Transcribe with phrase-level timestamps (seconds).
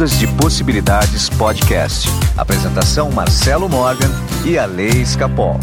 [0.00, 2.08] Ondas de Possibilidades Podcast.
[2.34, 4.10] Apresentação Marcelo Morgan
[4.46, 5.60] e a Lei Escapol.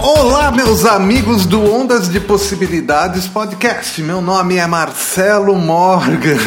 [0.00, 4.00] Olá, meus amigos do Ondas de Possibilidades Podcast.
[4.00, 6.38] Meu nome é Marcelo Morgan.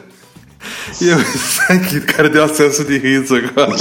[1.00, 1.18] E eu
[1.88, 3.72] que o cara deu acesso de riso agora.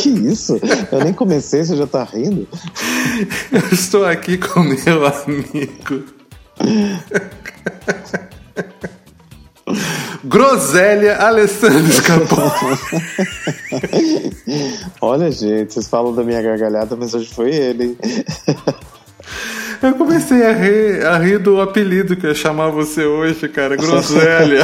[0.00, 0.60] que isso?
[0.90, 2.48] Eu nem comecei, você já tá rindo?
[3.52, 6.04] Eu estou aqui com meu amigo.
[10.24, 12.52] Groselha Alessandro Escapol.
[15.00, 17.96] Olha, gente, vocês falam da minha gargalhada, mas hoje foi ele?
[19.82, 23.76] Eu comecei a rir, a rir do apelido que eu ia chamar você hoje, cara.
[23.76, 24.62] Groselha.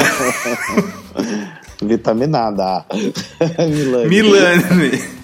[1.87, 2.85] Vitaminada.
[3.59, 4.09] Milane.
[4.09, 5.17] Milane.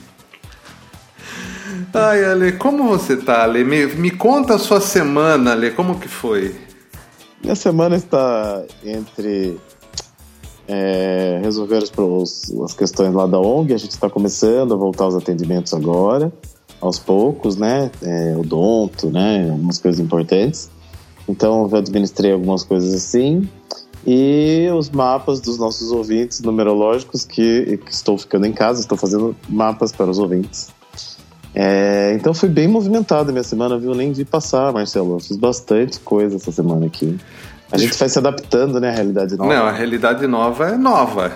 [1.94, 3.64] Ai, Ale, como você tá, Ale?
[3.64, 6.54] Me, me conta a sua semana, Ale, como que foi?
[7.42, 9.58] Minha semana está entre
[10.66, 15.14] é, resolver os, as questões lá da ONG, a gente está começando a voltar aos
[15.14, 16.32] atendimentos agora,
[16.80, 17.90] aos poucos, né?
[18.00, 19.50] É, odonto, né?
[19.50, 20.70] Algumas coisas importantes.
[21.28, 23.48] Então, eu administrei algumas coisas assim
[24.06, 29.36] e os mapas dos nossos ouvintes numerológicos que, que estou ficando em casa, estou fazendo
[29.48, 30.70] mapas para os ouvintes.
[31.54, 33.94] É, então foi bem movimentada minha semana, viu?
[33.94, 35.16] Nem vi passar, Marcelo.
[35.16, 37.18] Eu fiz bastante coisa essa semana aqui.
[37.70, 39.54] A gente vai se adaptando, né, à realidade nova.
[39.54, 41.32] Não, a realidade nova é nova.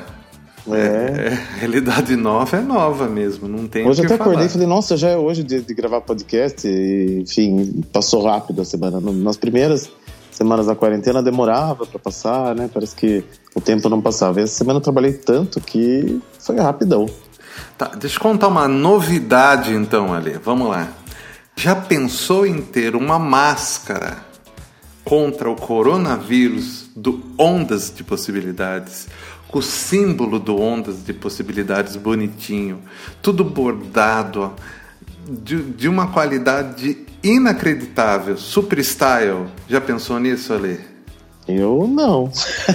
[0.68, 0.76] É.
[0.76, 4.30] é, é realidade nova é nova mesmo, não tem Hoje eu até falar.
[4.30, 8.62] acordei e falei, nossa, já é hoje de, de gravar podcast, e, enfim, passou rápido
[8.62, 9.00] a semana.
[9.00, 9.88] Nas primeiras
[10.36, 12.68] semanas da quarentena demorava para passar, né?
[12.72, 14.40] Parece que o tempo não passava.
[14.40, 17.06] E essa semana eu trabalhei tanto que foi rapidão.
[17.78, 20.38] Tá, deixa eu contar uma novidade então, Ali.
[20.42, 20.88] Vamos lá.
[21.56, 24.18] Já pensou em ter uma máscara
[25.02, 29.08] contra o coronavírus do Ondas de Possibilidades?
[29.48, 32.82] Com o símbolo do Ondas de Possibilidades bonitinho,
[33.22, 34.50] tudo bordado, ó,
[35.28, 39.46] de, de uma qualidade inacreditável, super style.
[39.68, 40.80] Já pensou nisso, Ale?
[41.48, 42.30] Eu não.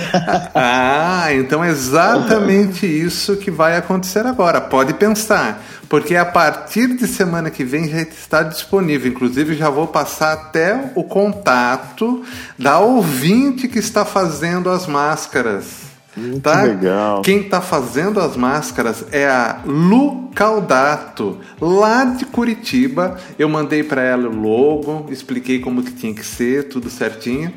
[0.55, 4.61] ah, então é exatamente isso que vai acontecer agora.
[4.61, 9.11] Pode pensar, porque a partir de semana que vem já está disponível.
[9.11, 12.23] Inclusive, já vou passar até o contato
[12.57, 15.90] da ouvinte que está fazendo as máscaras.
[16.15, 16.63] Muito tá?
[16.63, 17.21] legal.
[17.21, 23.17] Quem está fazendo as máscaras é a Lu Caldato, lá de Curitiba.
[23.39, 27.53] Eu mandei para ela o logo, expliquei como que tinha que ser, tudo certinho.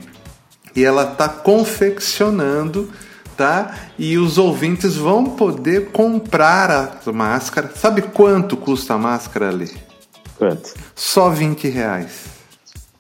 [0.74, 2.90] E ela está confeccionando,
[3.36, 3.74] tá?
[3.98, 6.70] E os ouvintes vão poder comprar
[7.06, 7.70] a máscara.
[7.74, 9.70] Sabe quanto custa a máscara ali?
[10.36, 10.74] Quanto?
[10.94, 12.33] Só 20 reais.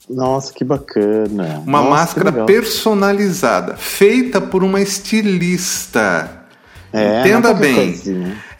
[0.08, 1.62] Nossa, que bacana.
[1.66, 6.44] Uma Nossa, máscara personalizada, feita por uma estilista.
[6.92, 8.00] É, Entenda bem.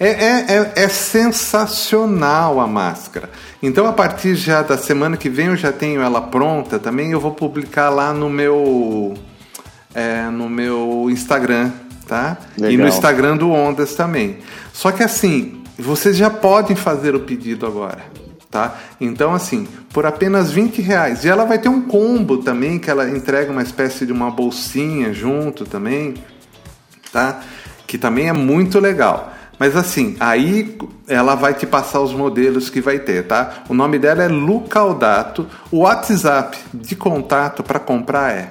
[0.00, 3.30] É, é, é, é, sensacional a máscara.
[3.62, 7.12] Então, a partir já da semana que vem, eu já tenho ela pronta também.
[7.12, 9.14] Eu vou publicar lá no meu,
[9.94, 11.70] é, no meu Instagram,
[12.08, 12.36] tá?
[12.56, 12.72] Legal.
[12.72, 14.38] E no Instagram do Ondas também.
[14.72, 18.23] Só que assim, vocês já podem fazer o pedido agora.
[18.54, 18.78] Tá?
[19.00, 21.24] Então, assim, por apenas 20 reais.
[21.24, 25.12] E ela vai ter um combo também, que ela entrega uma espécie de uma bolsinha
[25.12, 26.14] junto também,
[27.10, 27.40] tá?
[27.84, 29.32] Que também é muito legal.
[29.58, 30.78] Mas assim, aí
[31.08, 33.64] ela vai te passar os modelos que vai ter, tá?
[33.68, 35.48] O nome dela é Lu Caldato.
[35.72, 38.50] O WhatsApp de contato para comprar é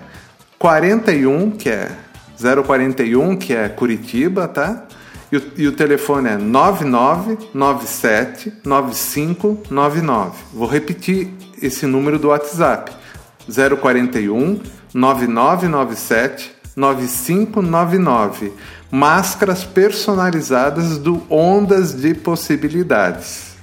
[0.60, 1.90] 41, que é
[2.38, 4.84] 041, que é Curitiba, tá?
[5.34, 10.44] E o, e o telefone é 9997 9599.
[10.54, 12.92] Vou repetir esse número do WhatsApp:
[13.48, 14.60] 041
[14.94, 18.54] 9997 9599.
[18.92, 23.56] Máscaras personalizadas do Ondas de Possibilidades.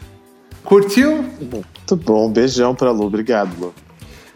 [0.65, 1.25] Curtiu?
[1.41, 2.33] Muito bom.
[2.33, 3.07] Beijão pra Lu.
[3.07, 3.73] Obrigado, Lu.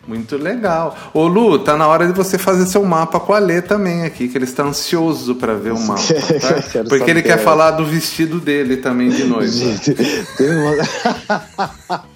[0.06, 0.96] Muito legal.
[1.12, 4.28] Ô Lu, tá na hora de você fazer seu mapa com a Lê também aqui,
[4.28, 6.02] que ele está ansioso para ver o mapa.
[6.02, 6.84] Tá?
[6.88, 9.46] Porque ele quer falar do vestido dele também de noiva.
[9.50, 9.94] Gente,
[10.36, 12.04] tem uma...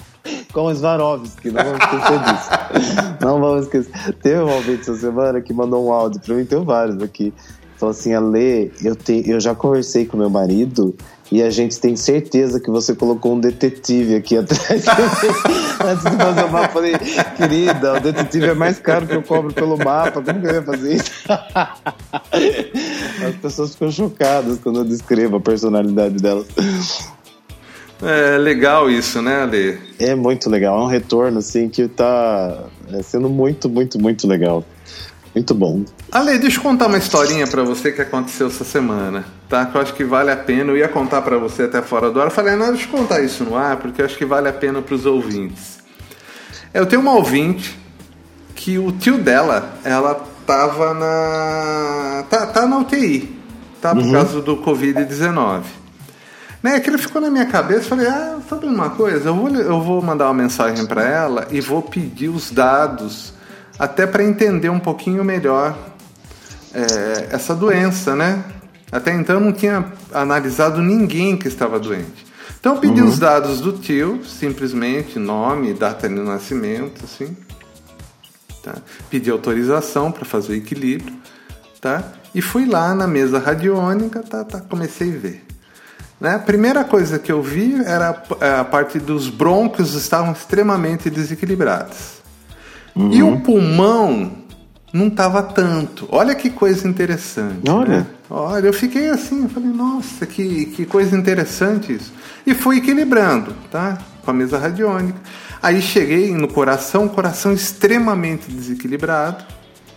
[0.52, 3.18] Com Swarovski, não vamos esquecer disso.
[3.20, 4.14] Não vamos esquecer.
[4.22, 7.32] Teve um ouvinte essa semana que mandou um áudio para mim, tem vários aqui.
[7.78, 10.94] Falou assim, Ale, eu, te, eu já conversei com meu marido
[11.30, 14.84] e a gente tem certeza que você colocou um detetive aqui atrás.
[15.84, 16.92] Antes de fazer o mapa, eu falei,
[17.36, 20.62] querida, o detetive é mais caro que eu cobro pelo mapa, como que eu ia
[20.62, 21.10] fazer isso?
[23.28, 26.46] As pessoas ficam chocadas quando eu descrevo a personalidade delas.
[28.02, 29.78] É legal isso, né, Ale?
[29.98, 34.64] É muito legal, é um retorno assim que tá é, sendo muito, muito, muito legal.
[35.38, 35.84] Muito bom.
[36.10, 39.66] Ale, deixa eu contar uma historinha para você que aconteceu essa semana, tá?
[39.66, 40.72] Que eu acho que vale a pena.
[40.72, 42.26] Eu ia contar para você até fora do ar.
[42.26, 44.52] Eu falei, não, deixa eu contar isso no ar, porque eu acho que vale a
[44.52, 45.78] pena para os ouvintes.
[46.74, 47.78] Eu tenho uma ouvinte
[48.56, 52.24] que o tio dela, ela tava na.
[52.28, 53.40] tá, tá na UTI,
[53.80, 53.94] tá?
[53.94, 54.12] Por uhum.
[54.12, 55.62] causa do Covid-19.
[56.60, 59.28] Né, aquilo ficou na minha cabeça, falei, ah, sabe uma coisa?
[59.28, 63.32] Eu vou, eu vou mandar uma mensagem para ela e vou pedir os dados,
[63.78, 65.76] até para entender um pouquinho melhor
[66.74, 68.44] é, essa doença, né?
[68.90, 72.26] Até então eu não tinha analisado ninguém que estava doente.
[72.58, 73.08] Então eu pedi uhum.
[73.08, 77.36] os dados do tio, simplesmente nome, data de nascimento, assim.
[78.62, 78.74] Tá?
[79.08, 81.14] Pedi autorização para fazer o equilíbrio,
[81.80, 82.02] tá?
[82.34, 85.46] E fui lá na mesa radiônica, tá, tá, comecei a ver.
[86.20, 86.34] Né?
[86.34, 88.22] A primeira coisa que eu vi era
[88.60, 92.17] a parte dos brônquios estavam extremamente desequilibrados.
[92.94, 93.12] Uhum.
[93.12, 94.32] E o pulmão
[94.92, 96.08] não estava tanto.
[96.10, 97.68] Olha que coisa interessante.
[97.70, 97.98] Olha.
[97.98, 98.06] Né?
[98.30, 102.12] Olha, eu fiquei assim, eu falei, nossa, que, que coisa interessante isso.
[102.46, 103.98] E fui equilibrando, tá?
[104.22, 105.18] Com a mesa radiônica.
[105.62, 109.44] Aí cheguei no coração, coração extremamente desequilibrado,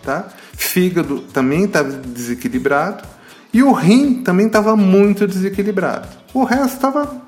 [0.02, 0.28] tá?
[0.54, 3.04] Fígado também estava desequilibrado.
[3.52, 6.08] E o rim também estava muito desequilibrado.
[6.32, 7.22] O resto estava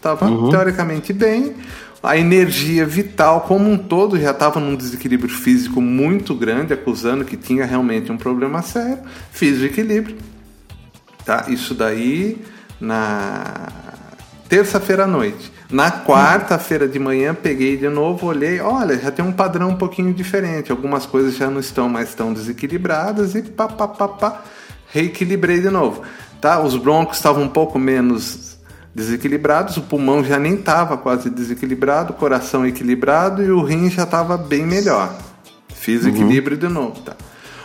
[0.00, 0.48] tava uhum.
[0.48, 1.54] teoricamente bem.
[2.02, 7.36] A energia vital como um todo já estava num desequilíbrio físico muito grande, acusando que
[7.36, 9.02] tinha realmente um problema sério.
[9.32, 10.16] Fiz o equilíbrio.
[11.24, 11.46] Tá?
[11.48, 12.40] Isso daí
[12.80, 13.68] na
[14.48, 15.52] terça-feira à noite.
[15.70, 20.14] Na quarta-feira de manhã peguei de novo, olhei, olha, já tem um padrão um pouquinho
[20.14, 20.70] diferente.
[20.70, 24.44] Algumas coisas já não estão mais tão desequilibradas e pá, pá, pá, pá
[24.92, 26.02] reequilibrei de novo.
[26.40, 26.60] Tá?
[26.60, 28.57] Os broncos estavam um pouco menos
[28.94, 34.02] desequilibrados, o pulmão já nem estava quase desequilibrado, o coração equilibrado e o rim já
[34.02, 35.16] estava bem melhor.
[35.74, 36.10] Fiz uhum.
[36.10, 37.00] equilíbrio de novo.
[37.00, 37.14] Tá?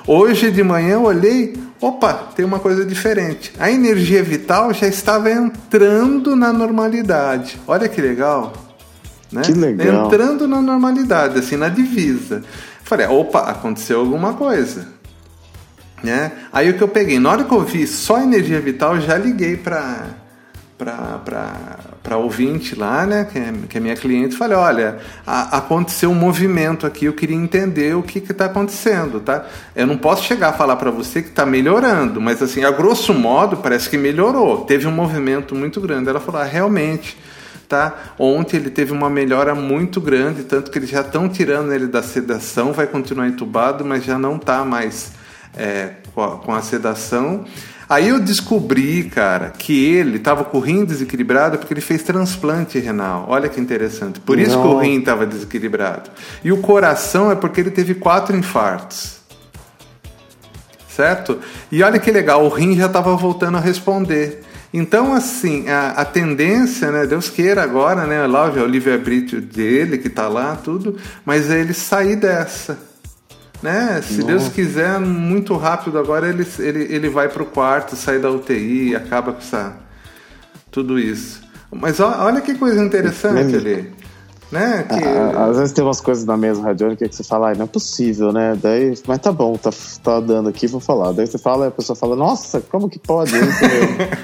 [0.06, 3.54] Hoje de manhã eu olhei, opa, tem uma coisa diferente.
[3.58, 7.60] A energia vital já estava entrando na normalidade.
[7.66, 8.54] Olha que legal.
[9.32, 9.42] Né?
[9.42, 10.06] Que legal.
[10.06, 12.44] Entrando na normalidade, assim, na divisa.
[12.84, 14.88] Falei, opa, aconteceu alguma coisa.
[16.04, 16.34] Né?
[16.52, 19.18] Aí o que eu peguei, na hora que eu vi só energia vital, eu já
[19.18, 20.23] liguei para
[20.78, 26.16] para ouvinte lá, né, que é, que é minha cliente, falei, olha, a, aconteceu um
[26.16, 29.46] movimento aqui, eu queria entender o que está acontecendo, tá?
[29.76, 33.14] Eu não posso chegar a falar para você que está melhorando, mas assim, a grosso
[33.14, 34.66] modo, parece que melhorou.
[34.66, 36.10] Teve um movimento muito grande.
[36.10, 37.18] Ela falou, ah, realmente,
[37.68, 38.14] tá?
[38.18, 42.04] Ontem ele teve uma melhora muito grande, tanto que eles já estão tirando ele da
[42.04, 45.14] sedação, vai continuar entubado, mas já não está mais
[45.56, 47.46] é, com, a, com a sedação.
[47.94, 52.80] Aí eu descobri, cara, que ele estava com o rim desequilibrado porque ele fez transplante
[52.80, 53.28] renal.
[53.30, 54.20] Olha que interessante.
[54.20, 54.64] Por isso Não.
[54.64, 56.10] que o rim estava desequilibrado.
[56.44, 59.20] E o coração é porque ele teve quatro infartos.
[60.90, 61.40] Certo?
[61.72, 64.42] E olha que legal, o rim já estava voltando a responder.
[64.74, 67.06] Então, assim, a, a, tendência, né?
[67.06, 68.26] Deus queira agora, né?
[68.26, 72.76] Lá o livre-arbítrio dele, que está lá, tudo, mas é ele sair dessa
[73.64, 74.02] né?
[74.02, 74.28] Se Nossa.
[74.28, 78.94] Deus quiser, muito rápido agora ele, ele, ele vai para o quarto, sai da UTI
[78.96, 79.78] acaba com essa,
[80.70, 81.42] tudo isso.
[81.72, 83.92] Mas olha que coisa interessante ali.
[84.52, 84.84] Né?
[84.84, 85.04] Que...
[85.36, 88.32] Às vezes tem umas coisas na mesa radiônica que você fala, ah, não é possível,
[88.32, 88.56] né?
[88.62, 89.72] Daí, mas tá bom, tá,
[90.04, 91.12] tá dando aqui, vou falar.
[91.14, 93.66] Daí você fala e a pessoa fala, nossa, como que pode isso?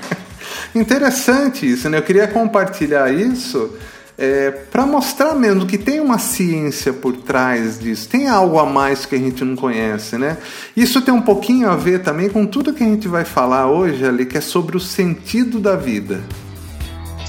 [0.76, 1.98] Interessante isso, né?
[1.98, 3.72] Eu queria compartilhar isso
[4.22, 9.06] é, para mostrar mesmo que tem uma ciência por trás disso, tem algo a mais
[9.06, 10.38] que a gente não conhece, né?
[10.76, 14.06] Isso tem um pouquinho a ver também com tudo que a gente vai falar hoje
[14.06, 16.22] ali, que é sobre o sentido da vida.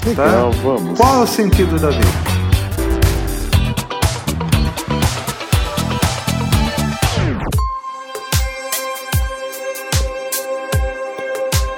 [0.05, 0.57] Legal, tá?
[0.61, 0.99] vamos.
[0.99, 2.09] Qual é o sentido da vida?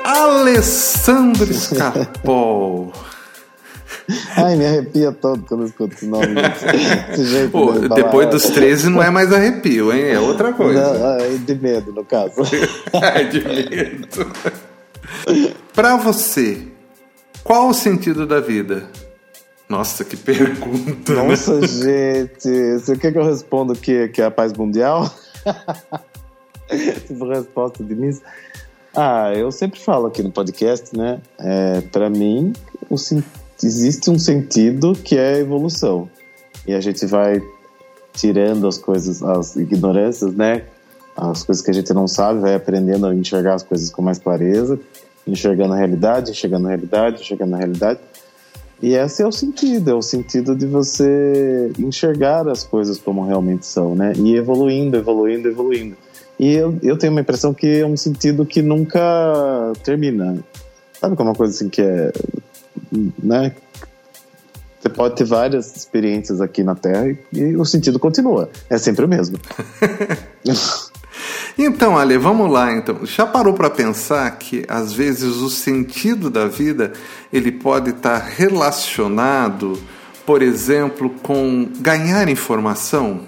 [0.03, 2.91] Alessandro Escapol.
[4.35, 6.35] Ai, me arrepia todo quando eu escuto esse nome.
[7.11, 10.09] Esse jeito Pô, de depois dos 13 não é mais arrepio, hein?
[10.09, 10.93] É outra coisa.
[10.93, 12.35] Não, é de medo, no caso.
[12.93, 14.31] é de medo.
[15.73, 16.67] Pra você,
[17.43, 18.89] qual o sentido da vida?
[19.69, 21.13] Nossa, que pergunta.
[21.13, 21.23] Né?
[21.23, 21.67] Nossa, né?
[21.67, 22.79] gente.
[22.79, 25.09] Você quer que eu responda que, que é a paz mundial?
[27.07, 28.11] tipo resposta de mim.
[28.95, 31.19] Ah, eu sempre falo aqui no podcast, né?
[31.39, 32.53] É, para mim,
[32.89, 36.09] o sentido existe um sentido que é evolução.
[36.67, 37.41] E a gente vai
[38.13, 40.63] tirando as coisas, as ignorâncias, né?
[41.15, 44.17] As coisas que a gente não sabe, vai aprendendo a enxergar as coisas com mais
[44.17, 44.79] clareza,
[45.27, 47.99] enxergando a realidade, enxergando a realidade, enxergando a realidade.
[48.81, 53.65] E esse é o sentido, é o sentido de você enxergar as coisas como realmente
[53.65, 54.13] são, né?
[54.17, 55.95] E evoluindo, evoluindo, evoluindo.
[56.39, 60.37] E eu, eu tenho uma impressão que é um sentido que nunca termina.
[60.99, 62.11] Sabe como é uma coisa assim que é.
[63.21, 63.53] Né?
[64.79, 68.49] Você pode ter várias experiências aqui na Terra e, o sentido continua.
[68.69, 69.37] É sempre o mesmo.
[71.55, 72.71] Então, Ale, vamos lá.
[72.73, 76.93] Então, já parou para pensar que às vezes o sentido da vida
[77.31, 79.79] ele pode estar tá relacionado,
[80.25, 83.21] por exemplo, com ganhar informação?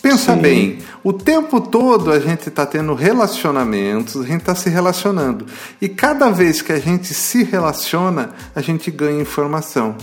[0.00, 0.40] Pensa Sim.
[0.40, 5.46] bem, o tempo todo a gente está tendo relacionamentos, a gente está se relacionando.
[5.80, 9.96] E cada vez que a gente se relaciona, a gente ganha informação.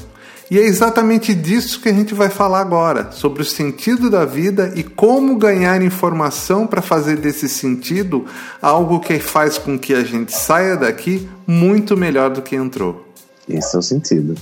[0.49, 4.73] E é exatamente disso que a gente vai falar agora, sobre o sentido da vida
[4.75, 8.25] e como ganhar informação para fazer desse sentido
[8.61, 13.07] algo que faz com que a gente saia daqui muito melhor do que entrou.
[13.49, 14.35] Esse é o sentido.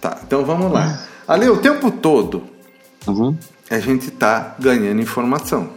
[0.00, 1.02] Tá, então vamos lá.
[1.26, 2.44] Ali, o tempo todo
[3.06, 3.36] uhum.
[3.70, 5.70] A gente está ganhando informação.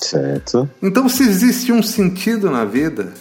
[0.00, 0.68] Certo.
[0.82, 3.12] Então, se existe um sentido na vida,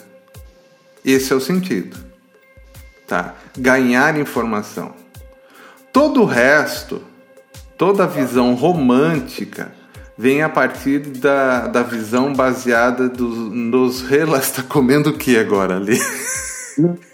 [1.03, 2.13] esse é o sentido
[3.13, 3.35] tá?
[3.57, 4.91] Ganhar informação.
[5.91, 7.01] Todo o resto,
[7.77, 9.71] toda a visão romântica
[10.17, 14.47] vem a partir da, da visão baseada dos, nos relatos.
[14.47, 15.99] Está comendo o que agora ali?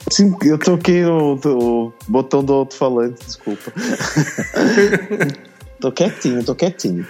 [0.10, 3.74] Sim, eu toquei o, o botão do alto-falante, desculpa.
[5.80, 7.08] Tô quietinho, tô quietinho.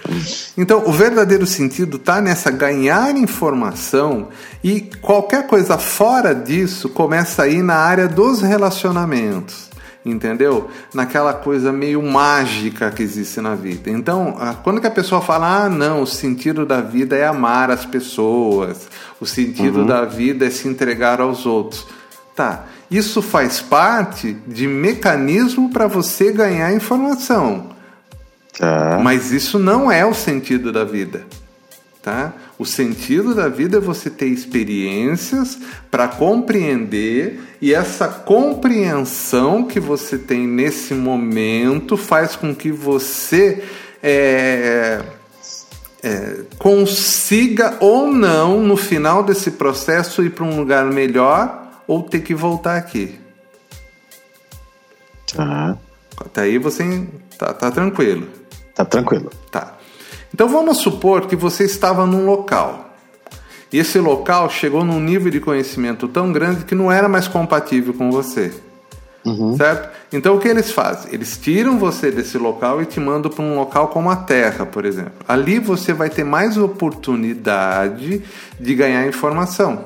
[0.56, 4.28] Então, o verdadeiro sentido tá nessa ganhar informação
[4.62, 9.68] e qualquer coisa fora disso começa aí na área dos relacionamentos.
[10.04, 10.70] Entendeu?
[10.94, 13.90] Naquela coisa meio mágica que existe na vida.
[13.90, 17.84] Então, quando que a pessoa fala, ah, não, o sentido da vida é amar as
[17.84, 18.88] pessoas,
[19.20, 19.86] o sentido uhum.
[19.86, 21.86] da vida é se entregar aos outros.
[22.34, 27.79] Tá, isso faz parte de mecanismo para você ganhar informação.
[28.58, 28.98] Tá.
[29.02, 31.24] Mas isso não é o sentido da vida.
[32.02, 32.32] Tá?
[32.58, 35.58] O sentido da vida é você ter experiências
[35.90, 43.62] para compreender e essa compreensão que você tem nesse momento faz com que você
[44.02, 45.02] é,
[46.02, 52.20] é, consiga ou não no final desse processo ir para um lugar melhor ou ter
[52.20, 53.20] que voltar aqui.
[55.34, 55.76] Tá.
[56.18, 58.39] Até aí você tá, tá tranquilo.
[58.80, 59.30] Tá tranquilo.
[59.50, 59.74] Tá.
[60.32, 62.94] Então vamos supor que você estava num local.
[63.70, 67.92] E esse local chegou num nível de conhecimento tão grande que não era mais compatível
[67.92, 68.52] com você.
[69.22, 69.54] Uhum.
[69.54, 69.90] Certo?
[70.10, 71.12] Então o que eles fazem?
[71.12, 74.86] Eles tiram você desse local e te mandam para um local como a Terra, por
[74.86, 75.12] exemplo.
[75.28, 78.22] Ali você vai ter mais oportunidade
[78.58, 79.84] de ganhar informação.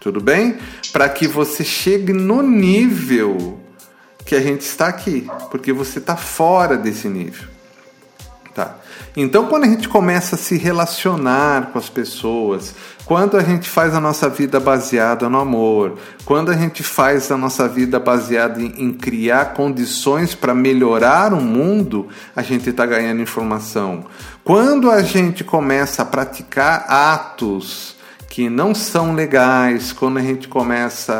[0.00, 0.56] Tudo bem?
[0.92, 3.60] Para que você chegue no nível
[4.24, 7.57] que a gente está aqui, porque você está fora desse nível.
[8.58, 8.74] Tá.
[9.16, 12.74] Então, quando a gente começa a se relacionar com as pessoas,
[13.04, 17.36] quando a gente faz a nossa vida baseada no amor, quando a gente faz a
[17.36, 23.22] nossa vida baseada em, em criar condições para melhorar o mundo, a gente está ganhando
[23.22, 24.06] informação.
[24.42, 27.94] Quando a gente começa a praticar atos
[28.28, 31.14] que não são legais, quando a gente começa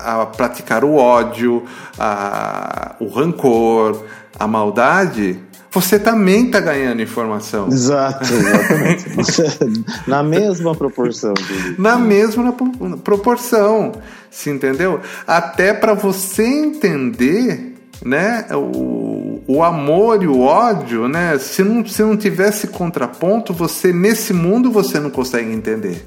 [0.00, 1.66] a, a praticar o ódio,
[1.98, 4.02] a, o rancor,
[4.38, 5.38] a maldade,
[5.72, 7.68] você também está ganhando informação.
[7.68, 9.84] Exato, exatamente.
[10.06, 11.32] na mesma proporção.
[11.78, 12.54] Na mesma
[13.02, 13.92] proporção,
[14.30, 15.00] se entendeu?
[15.26, 17.74] Até para você entender,
[18.04, 23.94] né, o, o amor e o ódio, né, se não, se não tivesse contraponto, você
[23.94, 26.06] nesse mundo você não consegue entender.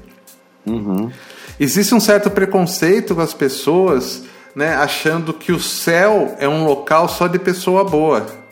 [0.64, 1.10] Uhum.
[1.58, 4.22] Existe um certo preconceito com as pessoas,
[4.54, 8.45] né, achando que o céu é um local só de pessoa boa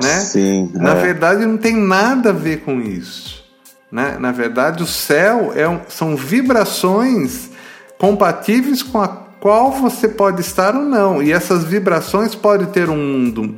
[0.00, 0.20] né?
[0.20, 0.70] Sim.
[0.74, 1.02] Na é.
[1.02, 3.44] verdade, não tem nada a ver com isso.
[3.90, 4.16] Né?
[4.18, 7.50] Na verdade, o céu é um, são vibrações
[7.98, 11.22] compatíveis com a qual você pode estar ou não.
[11.22, 13.54] E essas vibrações podem ter um mundo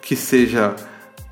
[0.00, 0.74] que seja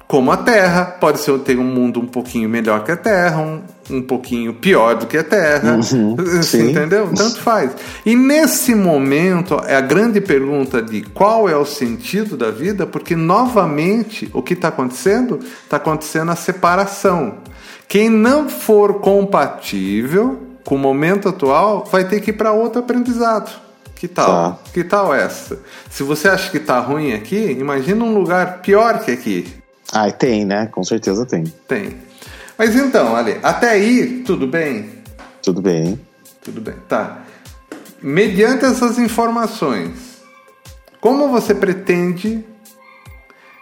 [0.07, 3.63] como a Terra, pode ser ter um mundo um pouquinho melhor que a Terra, um,
[3.91, 6.17] um pouquinho pior do que a Terra, uhum,
[6.69, 7.11] entendeu?
[7.15, 7.73] Tanto faz.
[8.05, 13.17] E nesse momento é a grande pergunta de qual é o sentido da vida, porque
[13.17, 15.41] novamente o que está acontecendo?
[15.65, 17.39] Está acontecendo a separação.
[17.89, 23.51] Quem não for compatível com o momento atual vai ter que ir para outro aprendizado.
[23.95, 24.27] Que tal?
[24.27, 24.59] Tá.
[24.73, 25.59] Que tal essa?
[25.89, 29.64] Se você acha que está ruim aqui, imagina um lugar pior que aqui.
[29.93, 30.67] Ah, tem, né?
[30.67, 31.45] Com certeza tem.
[31.69, 31.97] Tem.
[32.57, 34.91] Mas então, Ale, até aí, tudo bem?
[35.43, 36.01] Tudo bem.
[36.43, 37.23] Tudo bem, tá.
[38.03, 40.15] Mediante essas informações,
[41.05, 42.43] Como você pretende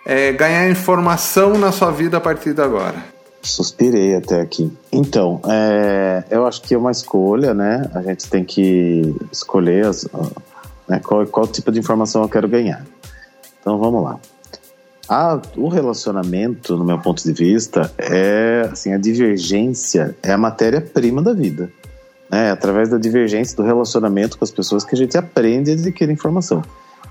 [0.07, 2.95] é, ganhar informação na sua vida a partir de agora?
[3.43, 4.73] Suspirei até aqui.
[4.93, 7.91] Então, é, eu acho que é uma escolha, né?
[7.95, 10.09] A gente tem que escolher as,
[10.89, 12.87] né, qual, qual tipo de informação eu quero ganhar.
[13.61, 14.21] Então, vamos lá.
[15.15, 21.21] Ah, o relacionamento, no meu ponto de vista, é assim, a divergência é a matéria-prima
[21.21, 21.71] da vida.
[22.31, 22.47] Né?
[22.47, 26.11] É através da divergência do relacionamento com as pessoas que a gente aprende a adquirir
[26.11, 26.63] informação.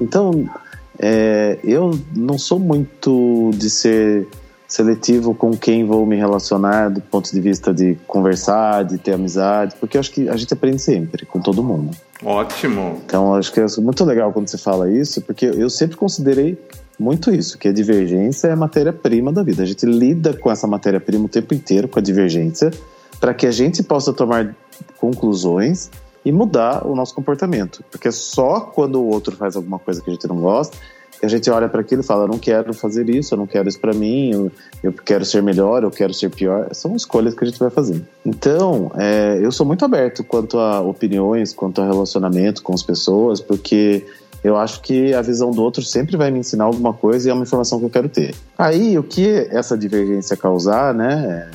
[0.01, 0.49] Então,
[0.97, 4.27] é, eu não sou muito de ser
[4.67, 9.75] seletivo com quem vou me relacionar do ponto de vista de conversar, de ter amizade,
[9.79, 11.95] porque eu acho que a gente aprende sempre, com todo mundo.
[12.25, 12.99] Ótimo.
[13.05, 16.57] Então, acho que é muito legal quando você fala isso, porque eu sempre considerei
[17.01, 19.63] muito isso, que a divergência é a matéria-prima da vida.
[19.63, 22.71] A gente lida com essa matéria-prima o tempo inteiro, com a divergência,
[23.19, 24.55] para que a gente possa tomar
[24.97, 25.89] conclusões
[26.23, 27.83] e mudar o nosso comportamento.
[27.89, 30.77] Porque só quando o outro faz alguma coisa que a gente não gosta,
[31.19, 33.47] que a gente olha para aquilo e fala: eu não quero fazer isso, eu não
[33.47, 34.51] quero isso para mim, eu,
[34.83, 36.69] eu, quero ser melhor, eu quero ser pior.
[36.73, 38.01] São escolhas que a gente vai fazer.
[38.25, 43.39] Então, é, eu sou muito aberto quanto a opiniões, quanto a relacionamento com as pessoas,
[43.39, 44.05] porque
[44.43, 47.33] eu acho que a visão do outro sempre vai me ensinar alguma coisa e é
[47.33, 48.33] uma informação que eu quero ter.
[48.57, 51.49] Aí, o que essa divergência causar, né?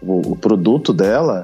[0.00, 1.42] O, o produto dela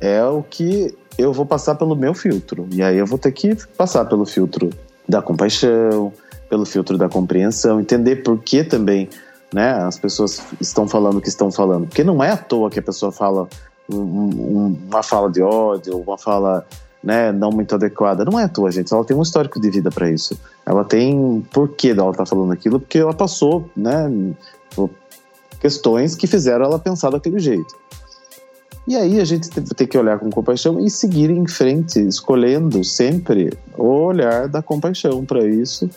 [0.00, 2.66] é o que eu vou passar pelo meu filtro.
[2.72, 4.70] E aí eu vou ter que passar pelo filtro
[5.06, 6.12] da compaixão,
[6.48, 9.08] pelo filtro da compreensão, entender por que também
[9.52, 11.86] né, as pessoas estão falando o que estão falando.
[11.86, 13.46] Porque não é à toa que a pessoa fala
[13.88, 16.66] um, um, uma fala de ódio, uma fala
[17.02, 18.24] né, não muito adequada.
[18.24, 18.92] Não é à toa, gente.
[18.92, 20.38] Ela tem um histórico de vida para isso.
[20.64, 24.10] Ela tem porquê dela estar tá falando aquilo, porque ela passou né,
[25.60, 27.78] questões que fizeram ela pensar daquele jeito.
[28.86, 33.52] E aí a gente tem que olhar com compaixão e seguir em frente, escolhendo sempre
[33.76, 35.88] o olhar da compaixão para isso,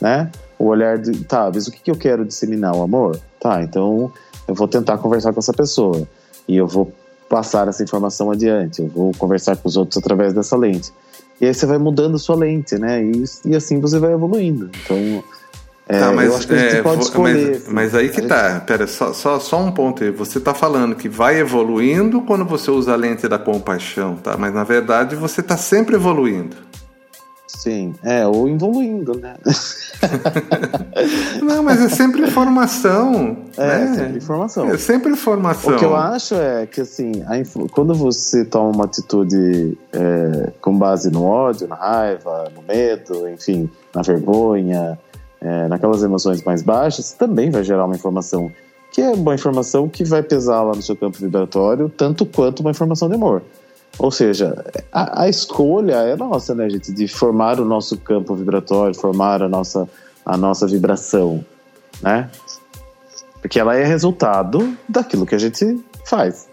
[0.00, 0.30] né?
[0.58, 2.76] O olhar de, tá, mas o que eu quero disseminar?
[2.76, 3.18] O amor?
[3.40, 4.12] Tá, então
[4.46, 6.06] eu vou tentar conversar com essa pessoa
[6.46, 6.92] e eu vou
[7.32, 10.92] passar essa informação adiante, eu vou conversar com os outros através dessa lente.
[11.40, 13.02] E aí você vai mudando sua lente, né?
[13.02, 14.70] E, e assim você vai evoluindo.
[14.84, 15.24] Então,
[15.88, 17.48] é, tá, mas, eu acho que a gente é, pode escolher.
[17.48, 17.72] Mas, assim.
[17.72, 18.60] mas aí que tá.
[18.60, 20.10] Pera, só, só, só um ponto aí.
[20.10, 24.36] Você está falando que vai evoluindo quando você usa a lente da compaixão, tá?
[24.36, 26.54] Mas na verdade você está sempre evoluindo.
[27.58, 29.34] Sim, é, ou evoluindo, né?
[31.42, 33.36] Não, mas é sempre informação.
[33.56, 33.84] É, né?
[33.84, 34.68] é sempre informação.
[34.68, 35.74] É sempre informação.
[35.74, 37.12] O que eu acho é que, assim,
[37.70, 43.70] quando você toma uma atitude é, com base no ódio, na raiva, no medo, enfim,
[43.94, 44.98] na vergonha,
[45.40, 48.50] é, naquelas emoções mais baixas, também vai gerar uma informação
[48.90, 52.70] que é uma informação que vai pesar lá no seu campo vibratório, tanto quanto uma
[52.70, 53.42] informação de amor.
[53.98, 58.94] Ou seja, a, a, escolha é nossa, né, gente, de formar o nosso campo vibratório,
[58.94, 59.88] formar a nossa,
[60.24, 61.44] a nossa vibração,
[62.00, 62.30] né?
[63.40, 66.48] Porque ela é resultado daquilo que a gente faz,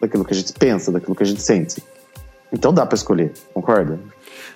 [0.00, 1.82] daquilo que a gente pensa, daquilo que a gente sente.
[2.52, 3.98] Então dá para escolher, concorda?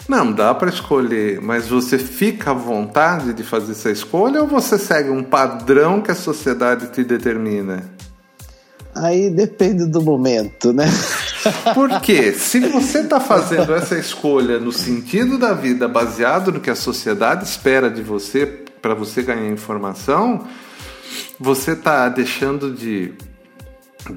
[0.09, 4.79] Não, dá para escolher, mas você fica à vontade de fazer essa escolha ou você
[4.79, 7.83] segue um padrão que a sociedade te determina?
[8.94, 10.87] Aí depende do momento, né?
[11.74, 16.74] Porque se você está fazendo essa escolha no sentido da vida, baseado no que a
[16.74, 18.46] sociedade espera de você,
[18.81, 20.46] para você ganhar informação,
[21.38, 23.12] você está deixando de,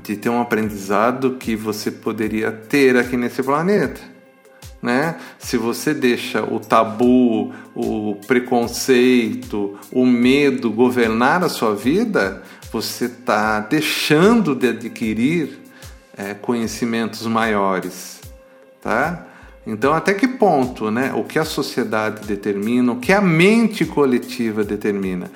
[0.04, 4.02] de ter um aprendizado que você poderia ter aqui nesse planeta.
[4.82, 5.16] Né?
[5.38, 13.60] Se você deixa o tabu, o preconceito, o medo governar a sua vida, você está
[13.60, 15.62] deixando de adquirir
[16.18, 18.20] é, conhecimentos maiores,
[18.82, 19.28] tá?
[19.66, 21.14] Então, até que ponto, né?
[21.14, 25.30] O que a sociedade determina, o que a mente coletiva determina.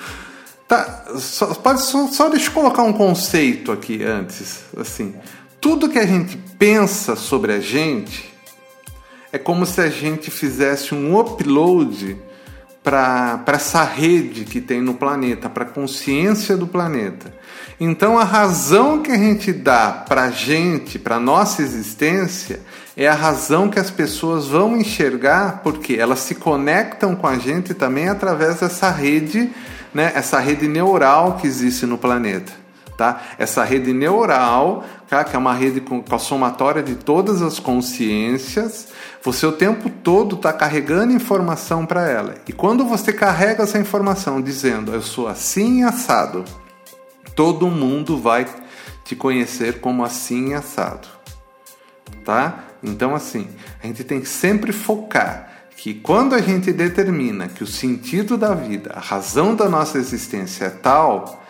[0.68, 5.14] Tá, só, pode só, só deixa eu colocar um conceito aqui antes, assim.
[5.62, 8.34] Tudo que a gente pensa sobre a gente
[9.32, 12.18] é como se a gente fizesse um upload
[12.86, 17.34] para essa rede que tem no planeta, para a consciência do planeta.
[17.80, 22.60] Então, a razão que a gente dá para a gente, para a nossa existência,
[22.96, 27.74] é a razão que as pessoas vão enxergar, porque elas se conectam com a gente
[27.74, 29.50] também através dessa rede,
[29.92, 32.65] né, essa rede neural que existe no planeta.
[32.98, 33.22] Tá?
[33.38, 35.24] Essa rede neural, tá?
[35.26, 38.88] que é uma rede com, com a somatória de todas as consciências,
[39.22, 42.36] você o tempo todo está carregando informação para ela.
[42.48, 46.46] E quando você carrega essa informação dizendo eu sou assim assado,
[47.36, 48.46] todo mundo vai
[49.04, 51.08] te conhecer como assim assado.
[52.24, 52.64] Tá?
[52.82, 53.50] Então assim,
[53.84, 58.54] a gente tem que sempre focar que quando a gente determina que o sentido da
[58.54, 61.45] vida, a razão da nossa existência é tal,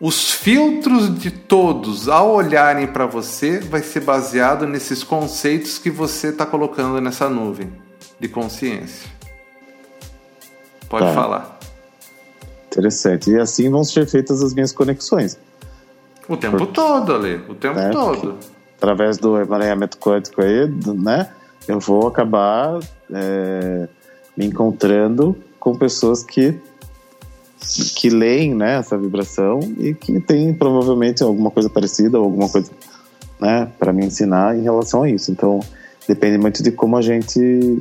[0.00, 6.28] os filtros de todos ao olharem para você vai ser baseado nesses conceitos que você
[6.28, 7.70] está colocando nessa nuvem
[8.18, 9.10] de consciência.
[10.88, 11.12] Pode tá.
[11.12, 11.58] falar.
[12.68, 13.30] Interessante.
[13.30, 15.38] E assim vão ser feitas as minhas conexões.
[16.26, 17.42] O tempo Porque, todo, Ale.
[17.48, 17.90] O tempo né?
[17.90, 18.38] todo.
[18.78, 21.30] Através do emaranhamento quântico aí, né?
[21.68, 22.78] Eu vou acabar
[23.12, 23.88] é,
[24.34, 26.58] me encontrando com pessoas que
[27.94, 32.70] que leem né, essa vibração e que tem provavelmente alguma coisa parecida ou alguma coisa
[33.40, 35.30] né, para me ensinar em relação a isso.
[35.30, 35.60] Então,
[36.08, 37.80] depende muito de como a gente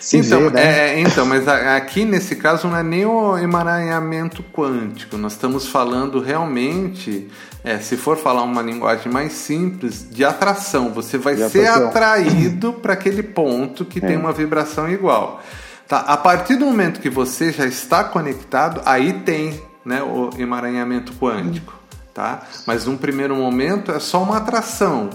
[0.00, 0.62] se então, vê, né?
[0.62, 5.18] é, é então, mas aqui nesse caso não é nem o emaranhamento quântico.
[5.18, 7.28] Nós estamos falando realmente,
[7.62, 10.90] é, se for falar uma linguagem mais simples, de atração.
[10.94, 11.88] Você vai de ser atração.
[11.88, 14.08] atraído para aquele ponto que é.
[14.08, 15.42] tem uma vibração igual.
[15.90, 15.98] Tá?
[16.02, 21.76] A partir do momento que você já está conectado, aí tem né, o emaranhamento quântico.
[22.14, 22.46] Tá?
[22.64, 25.10] Mas num primeiro momento é só uma atração.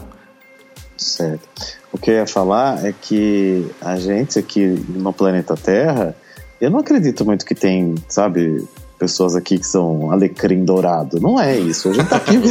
[0.97, 1.47] Certo.
[1.93, 6.13] O que eu ia falar é que a gente aqui no planeta Terra,
[6.59, 11.19] eu não acredito muito que tem, sabe, pessoas aqui que são alecrim dourado.
[11.19, 11.89] Não é isso.
[11.89, 12.37] A gente tá aqui.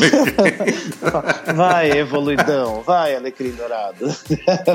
[1.54, 4.06] vai, evoluidão, vai, alecrim dourado.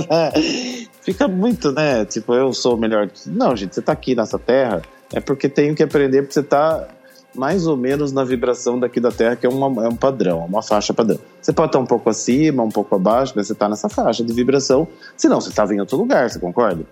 [1.02, 2.06] Fica muito, né?
[2.06, 3.10] Tipo, eu sou melhor.
[3.26, 4.82] Não, gente, você tá aqui nessa terra
[5.14, 6.88] é porque tenho que aprender, porque você tá
[7.36, 10.62] mais ou menos na vibração daqui da Terra, que é, uma, é um padrão, uma
[10.62, 11.20] faixa padrão.
[11.42, 14.34] Você pode estar um pouco acima, um pouco abaixo, mas você está nessa faixa de
[14.34, 16.84] vibração, senão você estava em outro lugar, você concorda?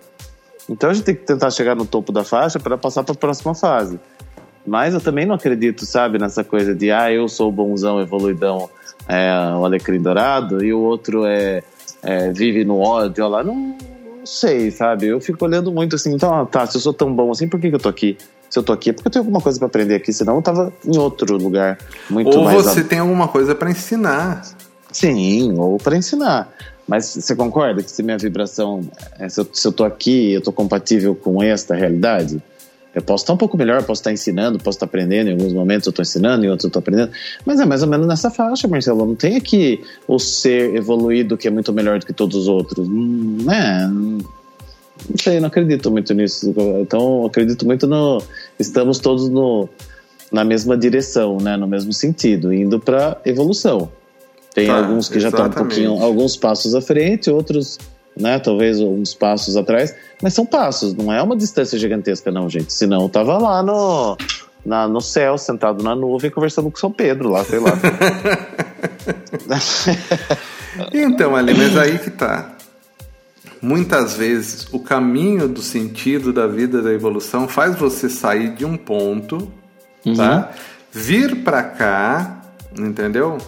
[0.68, 3.16] Então a gente tem que tentar chegar no topo da faixa para passar para a
[3.16, 3.98] próxima fase.
[4.68, 8.68] Mas eu também não acredito, sabe, nessa coisa de, ah, eu sou o bonzão, evoluidão,
[9.08, 11.62] é, o alecrim dourado, e o outro é,
[12.02, 13.42] é vive no ódio, lá.
[13.42, 15.06] Não, não sei, sabe?
[15.06, 17.58] Eu fico olhando muito assim, então, ah, tá, se eu sou tão bom assim, por
[17.58, 18.18] que, que eu tô aqui?
[18.50, 20.42] Se eu tô aqui é porque eu tenho alguma coisa para aprender aqui, senão eu
[20.42, 21.78] tava em outro lugar
[22.08, 22.56] muito ou mais.
[22.56, 24.42] Ou você tem alguma coisa para ensinar.
[24.90, 26.50] Sim, ou para ensinar.
[26.86, 28.80] Mas você concorda que se minha vibração,
[29.18, 32.42] é, se eu, se eu tô aqui, eu tô compatível com esta realidade?
[32.98, 35.28] Eu posso estar um pouco melhor, posso estar ensinando, posso estar aprendendo.
[35.28, 37.12] Em alguns momentos eu estou ensinando, em outros eu estou aprendendo.
[37.46, 39.06] Mas é mais ou menos nessa faixa, Marcelo.
[39.06, 42.88] Não tem aqui o ser evoluído que é muito melhor do que todos os outros.
[42.88, 43.86] Hum, né?
[43.88, 46.52] Não sei, não acredito muito nisso.
[46.80, 48.20] Então, acredito muito no.
[48.58, 49.68] Estamos todos no,
[50.32, 51.56] na mesma direção, né?
[51.56, 53.88] no mesmo sentido, indo para evolução.
[54.52, 55.44] Tem tá, alguns que exatamente.
[55.44, 57.78] já estão um pouquinho, alguns passos à frente, outros
[58.18, 58.38] né?
[58.38, 62.72] Talvez uns passos atrás, mas são passos, não é uma distância gigantesca, não, gente.
[62.72, 64.16] Senão eu tava lá no,
[64.64, 67.72] na, no céu, sentado na nuvem, conversando com São Pedro lá, sei lá.
[70.92, 72.52] então, ali, mas aí que tá.
[73.60, 78.76] Muitas vezes o caminho do sentido da vida da evolução faz você sair de um
[78.76, 79.50] ponto,
[80.06, 80.14] uhum.
[80.14, 80.52] tá?
[80.92, 82.42] Vir para cá,
[82.78, 83.38] entendeu?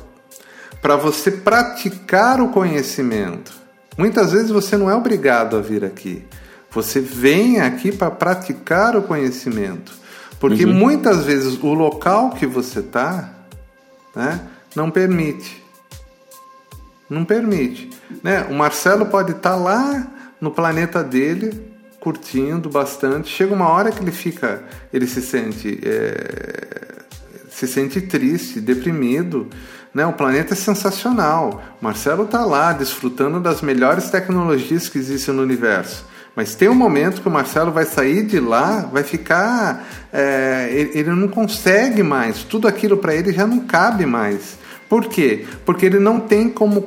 [0.82, 3.59] Para você praticar o conhecimento.
[4.00, 6.24] Muitas vezes você não é obrigado a vir aqui.
[6.70, 9.92] Você vem aqui para praticar o conhecimento.
[10.38, 10.72] Porque uhum.
[10.72, 13.30] muitas vezes o local que você está
[14.16, 14.40] né,
[14.74, 15.62] não permite.
[17.10, 17.90] Não permite.
[18.22, 18.46] Né?
[18.48, 20.10] O Marcelo pode estar tá lá
[20.40, 23.28] no planeta dele, curtindo bastante.
[23.28, 26.89] Chega uma hora que ele fica, ele se sente, é,
[27.50, 29.48] se sente triste, deprimido
[29.94, 30.06] né?
[30.06, 31.62] O planeta é sensacional.
[31.80, 36.06] Marcelo está lá desfrutando das melhores tecnologias que existem no universo.
[36.34, 39.86] Mas tem um momento que o Marcelo vai sair de lá, vai ficar.
[40.12, 42.44] É, ele, ele não consegue mais.
[42.44, 44.58] Tudo aquilo para ele já não cabe mais.
[44.88, 45.44] Por quê?
[45.64, 46.82] Porque ele não tem como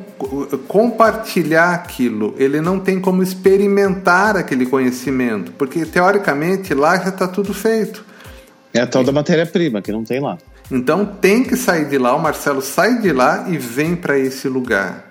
[0.68, 7.54] compartilhar aquilo, ele não tem como experimentar aquele conhecimento, porque teoricamente lá já está tudo
[7.54, 8.04] feito.
[8.74, 10.38] É a tal da matéria-prima que não tem lá.
[10.72, 14.48] Então tem que sair de lá, o Marcelo sai de lá e vem para esse
[14.48, 15.06] lugar.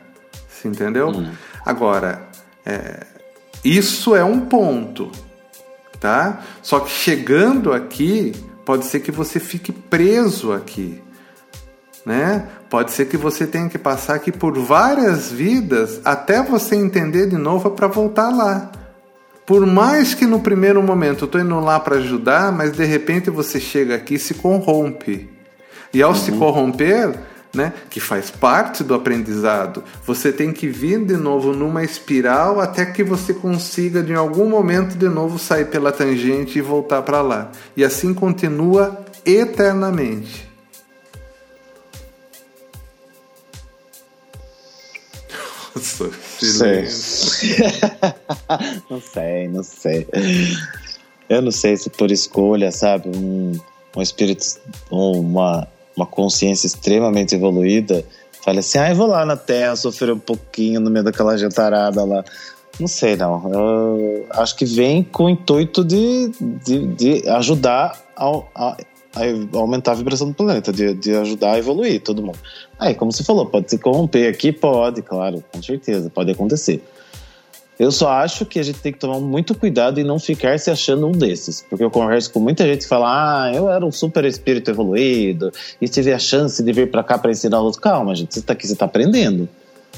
[0.49, 1.09] Você entendeu?
[1.09, 1.31] Hum.
[1.65, 2.29] Agora,
[2.65, 3.07] é,
[3.65, 5.11] isso é um ponto,
[6.01, 6.41] tá?
[6.63, 8.33] Só que chegando aqui,
[8.65, 11.01] pode ser que você fique preso aqui.
[12.05, 12.49] Né?
[12.69, 17.37] Pode ser que você tenha que passar aqui por várias vidas até você entender de
[17.37, 18.73] novo para voltar lá.
[19.47, 23.31] Por mais que no primeiro momento eu estou indo lá para ajudar, mas de repente
[23.31, 25.32] você chega aqui e se corrompe.
[25.93, 26.17] E ao uhum.
[26.17, 27.19] se corromper,
[27.55, 32.87] né, que faz parte do aprendizado, você tem que vir de novo numa espiral até
[32.87, 37.53] que você consiga de algum momento de novo sair pela tangente e voltar para lá.
[37.77, 40.51] E assim continua eternamente.
[46.39, 47.57] Silêncio.
[48.91, 50.09] não sei, não sei.
[51.29, 53.53] Eu não sei se por escolha, sabe, um,
[53.97, 54.45] um espírito,
[54.91, 58.05] uma, uma consciência extremamente evoluída,
[58.45, 62.05] fala assim, ah, eu vou lá na Terra sofrer um pouquinho no meio daquela jantarada
[62.05, 62.25] lá.
[62.81, 63.53] Não sei, não.
[63.53, 66.33] Eu acho que vem com o intuito de,
[66.65, 68.77] de, de ajudar a, a,
[69.15, 72.39] a, aumentar a vibração do planeta, de, de ajudar a evoluir todo mundo.
[72.79, 74.53] Aí, como você falou, pode se corromper aqui?
[74.53, 76.83] Pode, claro, com certeza, pode acontecer.
[77.83, 80.71] Eu só acho que a gente tem que tomar muito cuidado e não ficar se
[80.71, 81.67] achando um desses.
[81.69, 83.09] Porque eu converso com muita gente que fala:
[83.43, 87.19] ah, eu era um super espírito evoluído e tive a chance de vir para cá
[87.19, 87.81] para ensinar outro.
[87.81, 89.49] Calma, gente, você está aqui, você está aprendendo.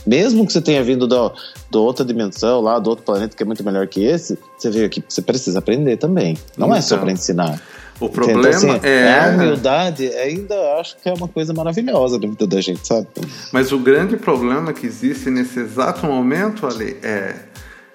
[0.07, 1.31] Mesmo que você tenha vindo da
[1.75, 5.05] outra dimensão, lá do outro planeta que é muito melhor que esse, você veio aqui
[5.07, 6.39] você precisa aprender também.
[6.57, 7.63] Não então, é só para então, ensinar.
[8.01, 9.19] O problema então, assim, é.
[9.19, 13.07] A humildade ainda acho que é uma coisa maravilhosa na vida da gente, sabe?
[13.53, 17.37] Mas o grande problema que existe nesse exato momento, Ali, é,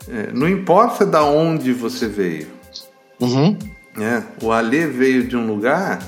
[0.10, 2.48] é não importa da onde você veio.
[3.20, 3.58] Uhum.
[3.98, 6.00] É, o Alê veio de um lugar,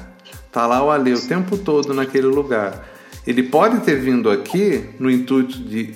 [0.52, 2.88] tá lá o Alê o tempo todo naquele lugar.
[3.26, 5.94] Ele pode ter vindo aqui no intuito de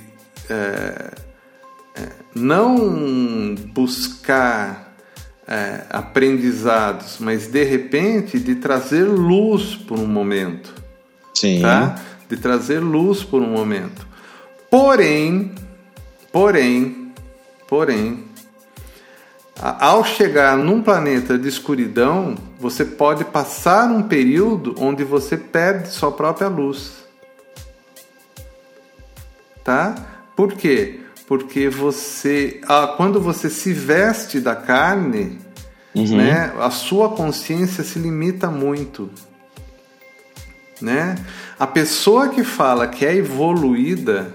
[0.50, 1.12] é,
[1.96, 4.96] é, não buscar
[5.48, 10.74] é, aprendizados, mas de repente de trazer luz por um momento.
[11.34, 11.62] Sim.
[11.62, 11.96] Tá?
[12.30, 14.06] De trazer luz por um momento.
[14.70, 15.52] Porém,
[16.32, 17.05] porém,
[17.68, 18.24] porém,
[19.62, 26.12] ao chegar num planeta de escuridão, você pode passar um período onde você perde sua
[26.12, 27.06] própria luz
[29.66, 29.96] tá?
[30.36, 31.02] Por quê?
[31.28, 35.40] Porque você, ah, quando você se veste da carne,
[35.94, 36.18] uhum.
[36.18, 39.10] né, a sua consciência se limita muito,
[40.80, 41.16] né?
[41.58, 44.32] A pessoa que fala que é evoluída,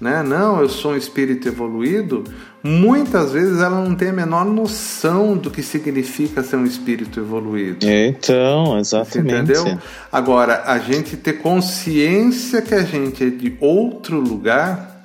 [0.00, 0.22] né?
[0.22, 2.24] Não, eu sou um espírito evoluído.
[2.62, 7.86] Muitas vezes ela não tem a menor noção do que significa ser um espírito evoluído.
[7.86, 9.52] Então, exatamente.
[9.52, 9.78] Entendeu?
[10.10, 15.02] Agora, a gente ter consciência que a gente é de outro lugar,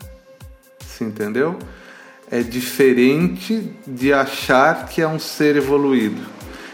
[0.79, 1.57] se entendeu?
[2.31, 6.21] É diferente de achar que é um ser evoluído.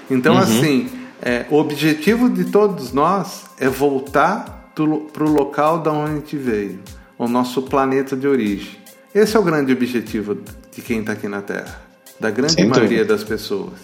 [0.10, 0.42] Então, uhum.
[0.42, 0.90] assim,
[1.22, 6.38] é, o objetivo de todos nós é voltar para o local da onde a gente
[6.38, 6.80] veio
[7.18, 8.78] o nosso planeta de origem.
[9.14, 10.38] Esse é o grande objetivo
[10.72, 11.82] de quem está aqui na Terra,
[12.20, 13.16] da grande Sem maioria dúvida.
[13.16, 13.80] das pessoas.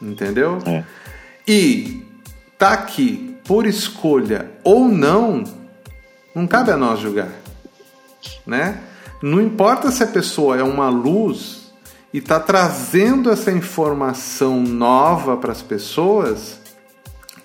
[0.00, 0.58] Entendeu?
[0.66, 0.84] É.
[1.46, 2.06] E
[2.58, 5.44] tá aqui por escolha ou não,
[6.34, 7.32] não cabe a nós julgar,
[8.46, 8.80] né?
[9.22, 11.72] Não importa se a pessoa é uma luz
[12.12, 16.60] e está trazendo essa informação nova para as pessoas,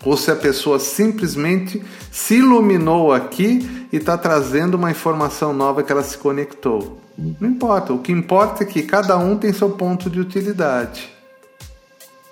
[0.05, 1.81] ou se a pessoa simplesmente
[2.11, 6.99] se iluminou aqui e está trazendo uma informação nova que ela se conectou.
[7.17, 11.09] Não importa, o que importa é que cada um tem seu ponto de utilidade.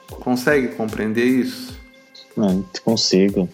[0.10, 1.78] Consegue compreender isso?
[2.36, 3.50] Não, consigo.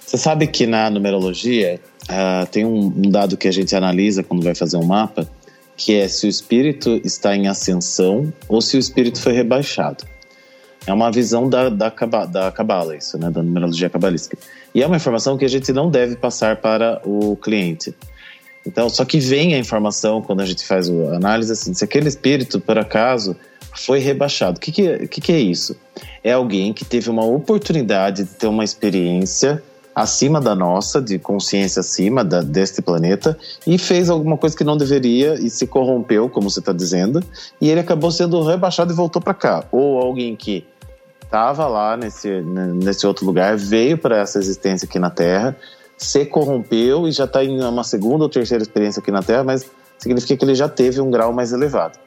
[0.00, 4.42] Você sabe que na numerologia uh, tem um, um dado que a gente analisa quando
[4.42, 5.28] vai fazer um mapa,
[5.76, 10.04] que é se o espírito está em ascensão ou se o espírito foi rebaixado.
[10.90, 11.88] É uma visão da, da,
[12.26, 13.30] da Cabala, isso, né?
[13.30, 14.36] Da numerologia cabalística.
[14.74, 17.94] E é uma informação que a gente não deve passar para o cliente.
[18.66, 22.08] Então, só que vem a informação quando a gente faz a análise assim, se aquele
[22.08, 23.36] espírito, por acaso,
[23.72, 24.58] foi rebaixado.
[24.58, 25.76] O que, que, que, que é isso?
[26.24, 29.62] É alguém que teve uma oportunidade de ter uma experiência
[29.94, 34.76] acima da nossa, de consciência acima da, deste planeta, e fez alguma coisa que não
[34.76, 37.22] deveria e se corrompeu, como você está dizendo,
[37.60, 39.64] e ele acabou sendo rebaixado e voltou para cá.
[39.70, 40.64] Ou alguém que
[41.30, 45.56] estava lá nesse, nesse outro lugar, veio para essa existência aqui na Terra,
[45.96, 49.64] se corrompeu e já está em uma segunda ou terceira experiência aqui na Terra, mas
[49.96, 51.98] significa que ele já teve um grau mais elevado.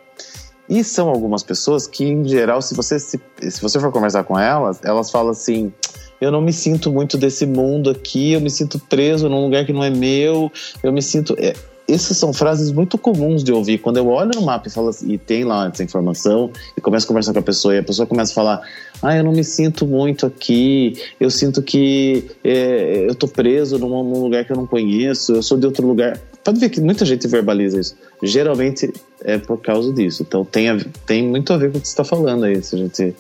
[0.68, 4.38] E são algumas pessoas que, em geral, se você, se, se você for conversar com
[4.38, 5.72] elas, elas falam assim:
[6.20, 9.74] eu não me sinto muito desse mundo aqui, eu me sinto preso num lugar que
[9.74, 11.36] não é meu, eu me sinto.
[11.38, 11.54] É,
[11.88, 13.78] essas são frases muito comuns de ouvir.
[13.78, 17.06] Quando eu olho no mapa e, falo, assim, e tem lá essa informação e começo
[17.06, 18.62] a conversar com a pessoa e a pessoa começa a falar:
[19.04, 23.90] Ah, eu não me sinto muito aqui, eu sinto que é, eu tô preso num,
[23.90, 26.18] num, lugar que eu não conheço, eu sou de outro lugar.
[26.42, 27.98] Pode ver que muita gente verbaliza isso.
[28.22, 30.24] Geralmente é por causa disso.
[30.26, 32.64] Então tem, a, tem muito a ver com o que você está falando aí.
[32.64, 33.14] Se a gente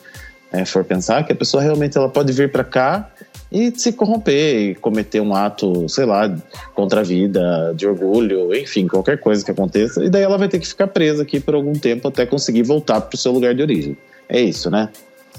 [0.53, 3.09] é, for pensar, que a pessoa realmente ela pode vir para cá
[3.51, 6.33] e se corromper e cometer um ato, sei lá,
[6.73, 10.59] contra a vida, de orgulho, enfim, qualquer coisa que aconteça, e daí ela vai ter
[10.59, 13.61] que ficar presa aqui por algum tempo até conseguir voltar para o seu lugar de
[13.61, 13.97] origem.
[14.27, 14.89] É isso, né?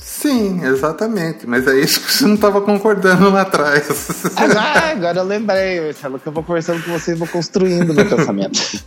[0.00, 1.46] Sim, exatamente.
[1.46, 4.08] Mas é isso que você não estava concordando lá atrás.
[4.56, 8.08] Ah, agora eu lembrei, Marcelo, que eu vou conversando com você e vou construindo meu
[8.08, 8.60] pensamento.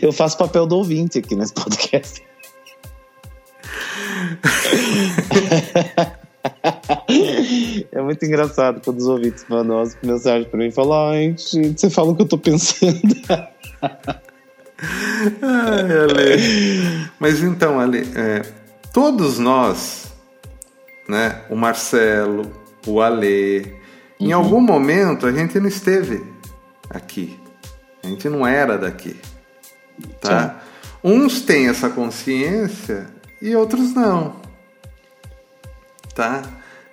[0.00, 2.22] Eu faço papel do ouvinte aqui nesse podcast.
[7.92, 11.80] É muito engraçado quando os ouvintes mandam as mensagens pra mim e falam: Ai, gente,
[11.80, 13.00] você fala o que eu tô pensando.
[15.40, 17.10] Ai, Ale.
[17.20, 18.42] Mas então, Ale, é,
[18.92, 20.12] todos nós,
[21.08, 22.50] né, o Marcelo,
[22.86, 23.74] o Ale,
[24.20, 24.34] em Uhum.
[24.34, 26.24] algum momento a gente não esteve
[26.90, 27.38] aqui.
[28.02, 29.16] A gente não era daqui.
[30.20, 30.60] Tá?
[31.02, 33.08] Uns têm essa consciência
[33.40, 34.36] e outros não.
[36.14, 36.42] Tá?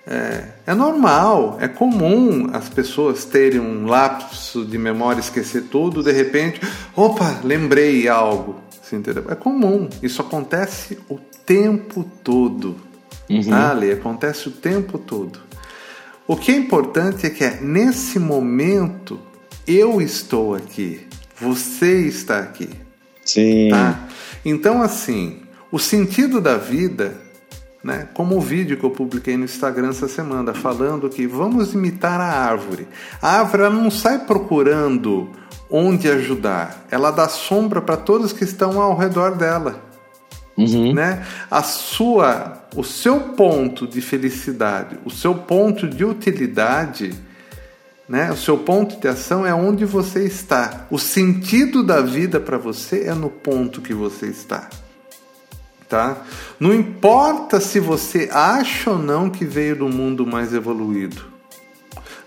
[0.06, 6.10] É, é normal, é comum as pessoas terem um lapso de memória, esquecer tudo, de
[6.10, 6.60] repente,
[6.96, 8.60] opa, lembrei algo.
[8.90, 9.24] Você entendeu?
[9.28, 12.74] É comum, isso acontece o tempo todo.
[13.48, 13.92] Tá, Ale?
[13.92, 15.38] Acontece o tempo todo.
[16.26, 19.20] O que é importante é que é, nesse momento
[19.64, 21.06] eu estou aqui,
[21.40, 22.68] você está aqui.
[23.24, 23.68] Sim.
[23.70, 24.08] Tá?
[24.44, 27.14] Então, assim, o sentido da vida,
[27.84, 32.20] né, como o vídeo que eu publiquei no Instagram essa semana, falando que vamos imitar
[32.20, 32.88] a árvore.
[33.22, 35.30] A árvore não sai procurando
[35.70, 39.82] onde ajudar, ela dá sombra para todos que estão ao redor dela.
[40.56, 40.92] Uhum.
[40.92, 41.24] Né?
[41.50, 47.14] A sua, o seu ponto de felicidade, o seu ponto de utilidade,
[48.10, 48.32] né?
[48.32, 50.84] O seu ponto de ação é onde você está.
[50.90, 54.68] O sentido da vida para você é no ponto que você está.
[55.88, 56.16] Tá?
[56.58, 61.29] Não importa se você acha ou não que veio do mundo mais evoluído.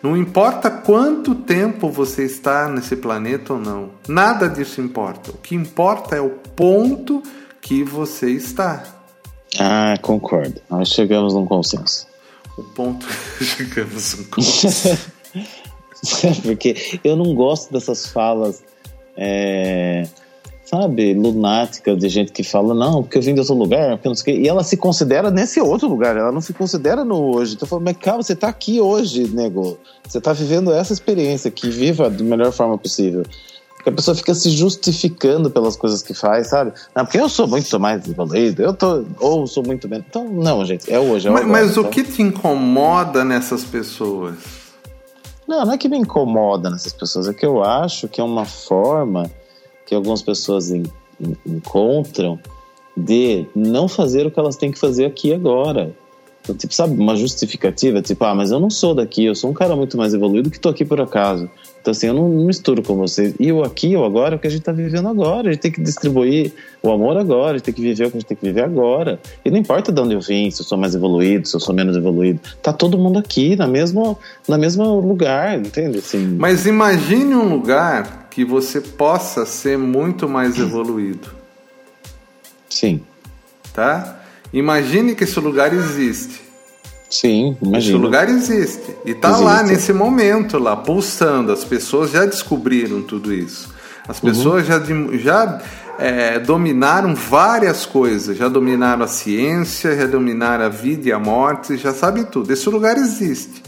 [0.03, 3.91] Não importa quanto tempo você está nesse planeta ou não.
[4.05, 5.31] Nada disso importa.
[5.31, 7.23] O que importa é o ponto
[7.61, 8.83] que você está.
[9.57, 10.61] Ah, concordo.
[10.69, 12.05] Nós chegamos num consenso.
[12.57, 13.07] O ponto
[13.41, 15.09] chegamos um consenso.
[16.43, 18.61] Porque eu não gosto dessas falas,
[19.15, 20.05] é,
[20.73, 24.15] sabe, lunáticas de gente que fala, não, porque eu vim de outro lugar, porque não
[24.15, 24.43] sei o quê.
[24.43, 27.53] E ela se considera nesse outro lugar, ela não se considera no hoje.
[27.53, 29.77] Então eu falo, mas calma, você tá aqui hoje, nego.
[30.07, 33.23] Você tá vivendo essa experiência aqui, viva da melhor forma possível.
[33.75, 36.73] Porque a pessoa fica se justificando pelas coisas que faz, sabe?
[36.95, 40.07] Não, porque eu sou muito mais evoluído, eu tô, ou sou muito menos.
[40.09, 41.91] Então, não, gente, é hoje, é Mas, agora, mas o então.
[41.91, 44.35] que te incomoda nessas pessoas?
[45.47, 48.45] Não, não é que me incomoda nessas pessoas, é que eu acho que é uma
[48.45, 49.29] forma
[49.85, 50.83] que algumas pessoas en-
[51.19, 52.39] en- encontram
[52.95, 55.95] de não fazer o que elas têm que fazer aqui agora.
[56.41, 59.53] Então, tipo, sabe, uma justificativa, tipo, ah, mas eu não sou daqui, eu sou um
[59.53, 61.49] cara muito mais evoluído que tô aqui por acaso.
[61.83, 63.35] Então, assim, eu não, misturo com vocês.
[63.37, 65.49] E o aqui o agora é o que a gente tá vivendo agora.
[65.49, 68.15] A gente tem que distribuir o amor agora, a gente tem que viver o que
[68.15, 69.19] a gente tem que viver agora.
[69.43, 71.75] E não importa de onde eu vim, se eu sou mais evoluído, se eu sou
[71.75, 72.39] menos evoluído.
[72.61, 74.17] Tá todo mundo aqui, na mesma,
[74.47, 75.97] na mesmo lugar, entende?
[75.97, 81.33] Assim, Mas imagine um lugar que você possa ser muito mais evoluído,
[82.69, 83.01] sim,
[83.73, 84.21] tá?
[84.53, 86.42] Imagine que esse lugar existe.
[87.19, 87.97] Sim, Esse imagina.
[87.99, 88.95] lugar existe.
[89.05, 89.45] E tá Existe.
[89.45, 91.51] lá nesse momento, lá, pulsando.
[91.51, 93.69] As pessoas já descobriram tudo isso.
[94.07, 95.61] As pessoas já, dim- já
[95.97, 98.35] é, dominaram várias coisas.
[98.37, 102.51] Já dominaram a ciência, já dominaram a vida e a morte, já sabem tudo.
[102.51, 103.63] Esse lugar existe.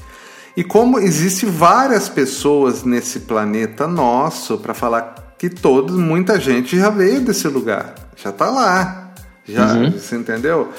[0.57, 6.89] E como existe várias pessoas nesse planeta nosso, para falar que todos, muita gente já
[6.89, 7.93] veio desse lugar.
[8.15, 9.11] Já tá lá.
[9.47, 10.69] Já, você entendeu?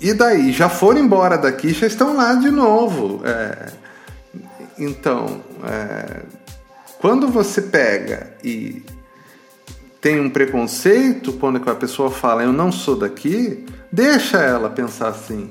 [0.00, 3.22] E daí, já foram embora daqui, já estão lá de novo.
[3.24, 3.72] É,
[4.78, 6.22] então, é,
[6.98, 8.82] quando você pega e
[10.00, 15.50] tem um preconceito, quando a pessoa fala eu não sou daqui, deixa ela pensar assim.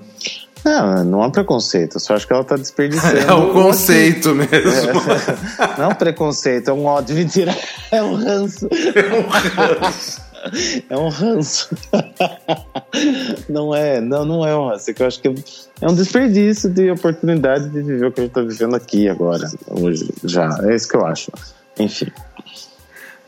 [0.63, 3.19] Não, não é preconceito, eu só acho que ela tá desperdiçando.
[3.21, 4.49] É o conceito mesmo.
[5.77, 7.55] Não é um preconceito, é um ódio, mentira.
[7.91, 8.67] É um ranço.
[8.71, 10.21] É um ranço.
[13.49, 14.89] Não é, não, não é um ranço.
[14.89, 18.23] é que Eu acho que é um desperdício de oportunidade de viver o que a
[18.23, 20.57] gente tá vivendo aqui agora, hoje, já.
[20.63, 21.31] É isso que eu acho.
[21.77, 22.07] Enfim.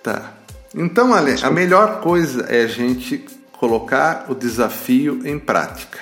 [0.01, 0.33] Tá.
[0.73, 5.99] Então, Ale, a melhor coisa é a gente colocar o desafio em prática.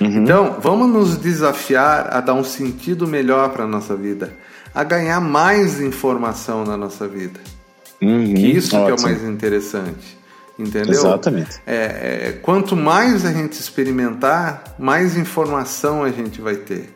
[0.00, 4.32] Então, vamos nos desafiar a dar um sentido melhor para a nossa vida,
[4.74, 7.40] a ganhar mais informação na nossa vida.
[8.02, 9.08] Uhum, isso que é o ótimo.
[9.08, 10.18] mais interessante.
[10.58, 10.92] Entendeu?
[10.92, 11.60] Exatamente.
[11.66, 16.90] É, é, quanto mais a gente experimentar, mais informação a gente vai ter.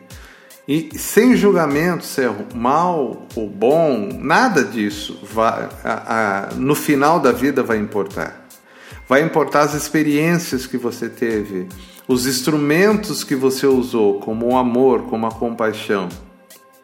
[0.67, 7.19] E sem julgamento se é mal ou bom, nada disso vai, a- a- no final
[7.19, 8.45] da vida vai importar.
[9.07, 11.67] Vai importar as experiências que você teve,
[12.07, 16.07] os instrumentos que você usou, como o amor, como a compaixão,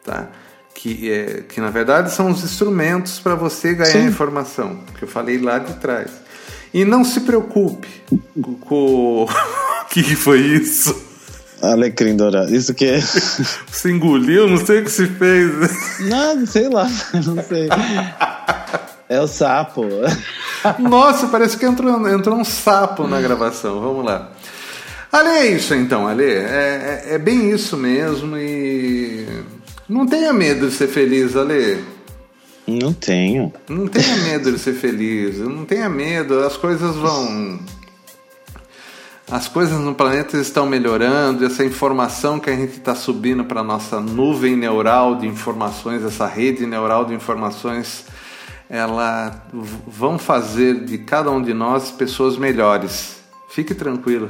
[0.04, 0.28] tá?
[0.74, 4.06] Que, é, que na verdade são os instrumentos para você ganhar Sim.
[4.06, 6.10] informação, que eu falei lá de trás.
[6.76, 7.88] E não se preocupe
[8.60, 9.24] com.
[9.24, 9.28] o
[9.88, 10.94] que foi isso?
[11.62, 12.54] Alecrim dourado.
[12.54, 13.00] Isso que é.
[13.66, 14.46] Você engoliu?
[14.46, 15.52] Não sei o que se fez.
[16.00, 16.86] Não, sei lá.
[17.24, 17.70] Não sei.
[19.08, 19.86] É o sapo.
[20.78, 23.80] Nossa, parece que entrou, entrou um sapo na gravação.
[23.80, 24.30] Vamos lá.
[25.10, 26.24] Ale, é isso então, Ale.
[26.24, 29.26] É, é, é bem isso mesmo e.
[29.88, 31.95] Não tenha medo de ser feliz, Ale.
[32.66, 33.52] Não tenho.
[33.68, 35.38] Não tenha medo de ser feliz.
[35.38, 36.40] Não tenha medo.
[36.40, 37.60] As coisas vão.
[39.30, 41.44] As coisas no planeta estão melhorando.
[41.44, 46.66] Essa informação que a gente está subindo para nossa nuvem neural de informações, essa rede
[46.66, 48.04] neural de informações
[48.68, 49.46] ela
[49.86, 53.16] vão fazer de cada um de nós pessoas melhores.
[53.48, 54.28] Fique tranquilo.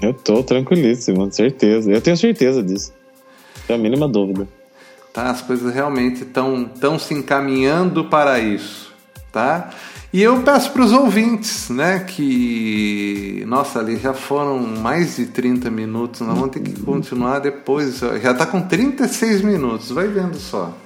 [0.00, 1.90] Eu tô tranquilíssimo, certeza.
[1.90, 2.92] Eu tenho certeza disso.
[3.66, 4.46] Tem a mínima dúvida.
[5.14, 8.92] Tá, as coisas realmente estão tão se encaminhando para isso,
[9.30, 9.70] tá?
[10.12, 15.70] E eu peço para os ouvintes, né, que nossa, ali já foram mais de 30
[15.70, 18.00] minutos, nós vamos ter que continuar depois.
[18.20, 20.76] Já está com 36 minutos, vai vendo só.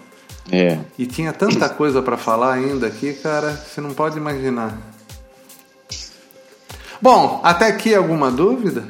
[0.52, 0.78] É.
[0.98, 4.78] E tinha tanta coisa para falar ainda aqui, cara, você não pode imaginar.
[7.00, 8.84] Bom, até aqui alguma dúvida?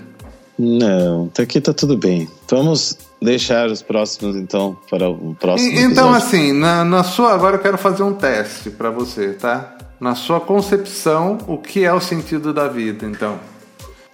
[0.58, 2.28] Não, até aqui tá tudo bem.
[2.50, 5.70] Vamos deixar os próximos então para o próximo.
[5.72, 7.32] E, então, assim, na, na sua.
[7.32, 9.76] Agora eu quero fazer um teste para você, tá?
[10.00, 13.38] Na sua concepção, o que é o sentido da vida, então?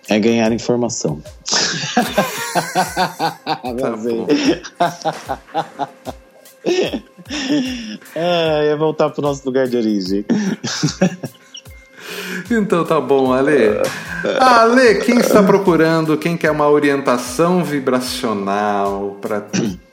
[0.08, 1.22] É ganhar informação.
[3.62, 4.26] tá bom.
[8.14, 10.24] é, ia voltar pro nosso lugar de origem.
[12.50, 13.80] Então tá bom, Ale.
[14.38, 19.44] Ale, quem está procurando, quem quer uma orientação vibracional para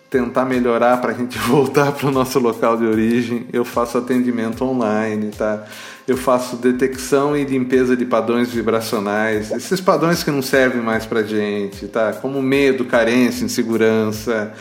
[0.10, 4.64] tentar melhorar, para a gente voltar para o nosso local de origem, eu faço atendimento
[4.64, 5.64] online, tá?
[6.08, 11.24] Eu faço detecção e limpeza de padrões vibracionais, esses padrões que não servem mais para
[11.24, 12.12] gente, tá?
[12.14, 14.54] Como medo, carência, insegurança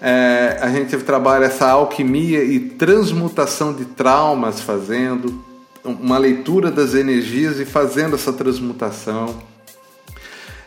[0.00, 5.42] é, a gente trabalha essa alquimia e transmutação de traumas fazendo,
[5.86, 9.42] uma leitura das energias e fazendo essa transmutação.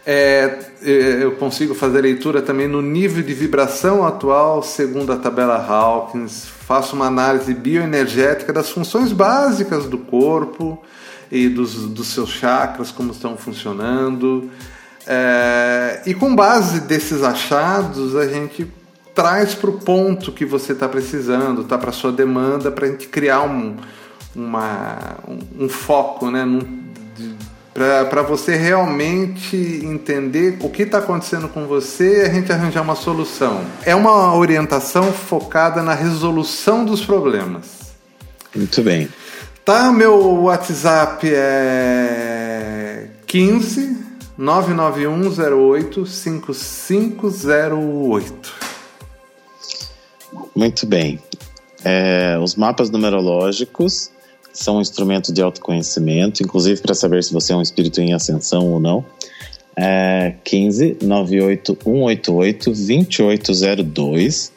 [0.05, 5.55] É, é, eu consigo fazer leitura também no nível de vibração atual, segundo a tabela
[5.55, 6.45] Hawkins.
[6.45, 10.81] Faço uma análise bioenergética das funções básicas do corpo
[11.31, 14.49] e dos, dos seus chakras, como estão funcionando.
[15.05, 18.67] É, e com base desses achados, a gente
[19.13, 23.07] traz para o ponto que você está precisando, tá para sua demanda, para a gente
[23.07, 23.75] criar um,
[24.35, 26.45] uma, um, um foco, né?
[28.09, 29.55] para você realmente
[29.85, 33.63] entender o que está acontecendo com você e a gente arranjar uma solução.
[33.85, 37.93] É uma orientação focada na resolução dos problemas.
[38.53, 39.07] Muito bem.
[39.63, 43.97] Tá, meu WhatsApp é 15
[44.37, 48.53] 99108 5508.
[50.55, 51.19] Muito bem.
[51.83, 54.09] É, os mapas numerológicos
[54.53, 58.67] são um instrumento de autoconhecimento, inclusive para saber se você é um espírito em ascensão
[58.71, 59.05] ou não.
[59.75, 64.51] É 15 98 188 2802.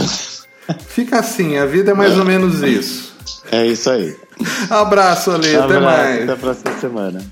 [0.86, 3.16] Fica assim, a vida é mais ou menos isso.
[3.50, 4.14] É isso aí.
[4.68, 5.56] Abraço, Ale.
[5.56, 6.22] Abraço, até mais.
[6.22, 7.24] Até a próxima semana.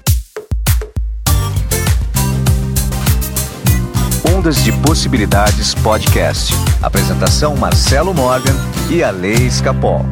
[4.34, 6.52] Ondas de Possibilidades Podcast.
[6.82, 8.54] Apresentação Marcelo Morgan
[8.90, 10.04] e a Lei Escapol.